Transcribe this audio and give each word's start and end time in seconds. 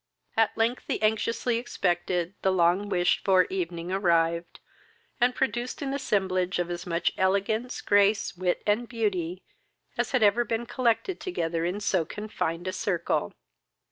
At 0.35 0.57
length 0.57 0.87
the 0.87 0.99
anxiously 1.03 1.57
expected, 1.59 2.33
the 2.41 2.51
long 2.51 2.89
wished 2.89 3.23
for 3.23 3.45
evening 3.51 3.91
arrived, 3.91 4.59
and 5.19 5.35
produced 5.35 5.83
an 5.83 5.93
assemblage 5.93 6.57
of 6.57 6.71
as 6.71 6.87
much 6.87 7.11
elegance, 7.19 7.81
grace, 7.81 8.35
wit, 8.35 8.63
and 8.65 8.89
beauty, 8.89 9.43
as 9.99 10.09
had 10.09 10.23
ever 10.23 10.43
been 10.43 10.65
collected 10.65 11.19
together 11.19 11.65
in 11.65 11.79
so 11.79 12.03
confined 12.03 12.67
a 12.67 12.73
circle. 12.73 13.35